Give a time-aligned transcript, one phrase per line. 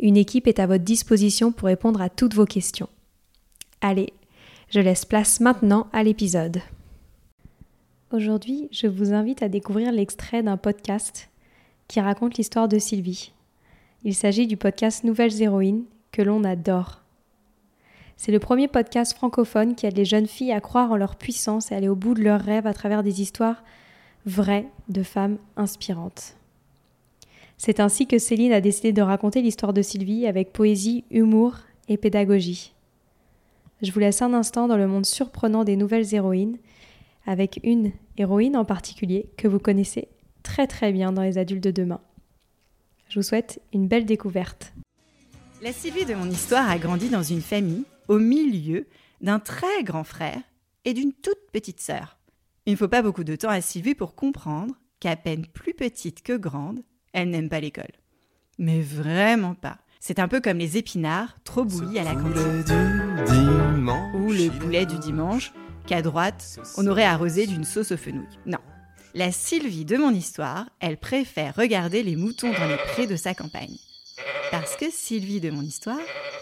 [0.00, 2.88] Une équipe est à votre disposition pour répondre à toutes vos questions.
[3.80, 4.12] Allez,
[4.70, 6.60] je laisse place maintenant à l'épisode.
[8.12, 11.30] Aujourd'hui, je vous invite à découvrir l'extrait d'un podcast
[11.88, 13.32] qui raconte l'histoire de Sylvie.
[14.04, 17.02] Il s'agit du podcast Nouvelles Héroïnes que l'on adore.
[18.16, 21.72] C'est le premier podcast francophone qui aide les jeunes filles à croire en leur puissance
[21.72, 23.64] et aller au bout de leurs rêves à travers des histoires
[24.26, 26.36] vraies de femmes inspirantes.
[27.58, 31.56] C'est ainsi que Céline a décidé de raconter l'histoire de Sylvie avec poésie, humour
[31.88, 32.72] et pédagogie.
[33.82, 36.58] Je vous laisse un instant dans le monde surprenant des nouvelles héroïnes,
[37.26, 40.08] avec une héroïne en particulier que vous connaissez
[40.44, 42.00] très très bien dans les adultes de demain.
[43.08, 44.72] Je vous souhaite une belle découverte.
[45.60, 48.86] La Sylvie de mon histoire a grandi dans une famille au milieu
[49.20, 50.40] d'un très grand frère
[50.84, 52.18] et d'une toute petite sœur.
[52.66, 56.22] Il ne faut pas beaucoup de temps à Sylvie pour comprendre qu'à peine plus petite
[56.22, 56.82] que grande,
[57.18, 57.92] elle n'aime pas l'école.
[58.58, 59.78] Mais vraiment pas.
[60.00, 62.64] C'est un peu comme les épinards, trop bouillis à la cantine.
[64.14, 65.52] Ou le poulet du dimanche,
[65.86, 68.38] qu'à droite, on aurait arrosé d'une sauce aux fenouilles.
[68.46, 68.58] Non.
[69.14, 73.34] La Sylvie de mon histoire, elle préfère regarder les moutons dans les prés de sa
[73.34, 73.76] campagne.
[74.50, 75.98] Parce que Sylvie de mon histoire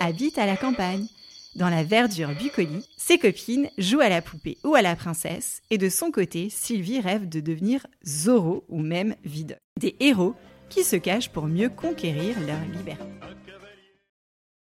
[0.00, 1.06] habite à la campagne.
[1.54, 5.78] Dans la verdure bucolie, ses copines jouent à la poupée ou à la princesse, et
[5.78, 9.58] de son côté, Sylvie rêve de devenir Zorro ou même Vide.
[9.80, 10.34] Des héros
[10.68, 13.04] qui se cachent pour mieux conquérir leur liberté.